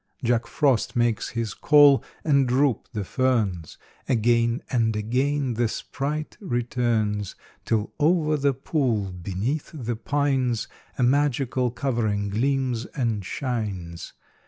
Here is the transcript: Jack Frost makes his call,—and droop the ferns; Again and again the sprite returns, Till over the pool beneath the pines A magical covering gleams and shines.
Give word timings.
Jack 0.23 0.47
Frost 0.47 0.95
makes 0.95 1.29
his 1.29 1.53
call,—and 1.53 2.47
droop 2.47 2.87
the 2.91 3.03
ferns; 3.03 3.77
Again 4.09 4.63
and 4.71 4.95
again 4.95 5.53
the 5.53 5.67
sprite 5.67 6.37
returns, 6.39 7.35
Till 7.65 7.93
over 7.99 8.35
the 8.35 8.55
pool 8.55 9.11
beneath 9.11 9.69
the 9.71 9.95
pines 9.95 10.67
A 10.97 11.03
magical 11.03 11.69
covering 11.69 12.29
gleams 12.29 12.85
and 12.95 13.23
shines. 13.23 14.13